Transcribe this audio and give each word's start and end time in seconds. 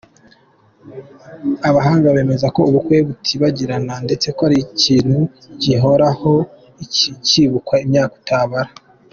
Abahanga 1.69 2.07
bemeza 2.15 2.47
ko 2.55 2.61
ubukwe 2.69 2.97
butibagirana 3.07 3.93
ndetse 4.05 4.27
ko 4.35 4.41
ari 4.47 4.57
ikintu 4.67 5.17
gihora 5.63 6.07
kibukwa 7.27 7.75
imyaka 7.85 8.13
utabara. 8.21 8.71